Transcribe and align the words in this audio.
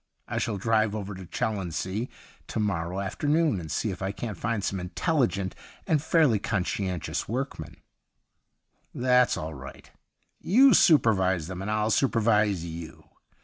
I 0.27 0.39
shall 0.39 0.57
drive 0.57 0.95
over 0.95 1.13
to 1.13 1.27
Challonsea 1.27 2.07
to 2.07 2.07
140 2.07 2.07
THE 2.07 2.09
UNDYING 2.09 2.09
THING 2.47 2.63
morrow 2.63 2.99
afternoon 3.45 3.59
and 3.59 3.71
see 3.71 3.91
if 3.91 4.01
I 4.01 4.11
can't 4.11 4.35
find 4.35 4.63
some 4.63 4.79
intelligent 4.79 5.53
and 5.85 6.01
fairly 6.01 6.39
con 6.39 6.63
scientious 6.65 7.27
workmen.'' 7.29 7.77
That's 9.05 9.37
all 9.37 9.53
right; 9.53 9.91
you 10.39 10.73
supervise 10.73 11.45
them 11.45 11.61
and 11.61 11.69
I'll 11.69 11.91
supervise 11.91 12.65
you. 12.65 13.09